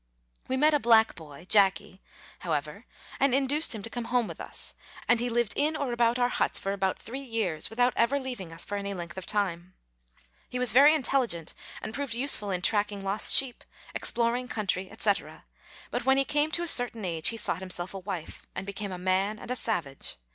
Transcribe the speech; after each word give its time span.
We 0.47 0.57
met 0.57 0.73
a 0.73 0.79
black 0.79 1.13
boy 1.13 1.45
(Jacky), 1.47 2.01
however, 2.39 2.85
and 3.19 3.35
induced 3.35 3.75
him 3.75 3.83
to 3.83 3.89
come 3.91 4.05
home 4.05 4.27
with 4.27 4.41
us, 4.41 4.73
and 5.07 5.19
he 5.19 5.29
lived 5.29 5.53
in 5.55 5.75
or 5.75 5.93
about 5.93 6.17
our 6.17 6.27
huts 6.29 6.57
for 6.57 6.73
about 6.73 6.97
three 6.97 7.21
years 7.21 7.69
without 7.69 7.93
ever 7.95 8.19
leaving 8.19 8.51
us 8.51 8.63
for 8.65 8.79
any 8.79 8.95
length 8.95 9.15
of 9.15 9.27
time. 9.27 9.75
He 10.49 10.57
was 10.57 10.71
very 10.73 10.95
intelligent, 10.95 11.53
and 11.83 11.93
proved 11.93 12.15
useful 12.15 12.49
in 12.49 12.63
tracking 12.63 13.03
lost 13.05 13.31
sheep, 13.35 13.63
exploring 13.93 14.47
country, 14.47 14.91
&c., 14.97 15.11
but 15.91 16.03
when 16.03 16.17
he 16.17 16.25
came 16.25 16.49
to 16.49 16.63
a 16.63 16.67
certain 16.67 17.05
age 17.05 17.27
he 17.27 17.37
sought 17.37 17.61
him 17.61 17.69
self 17.69 17.93
a 17.93 17.99
wife, 17.99 18.41
and 18.55 18.65
became 18.65 18.91
a 18.91 18.97
man 18.97 19.37
and 19.37 19.51
a 19.51 19.55
savage. 19.55 20.15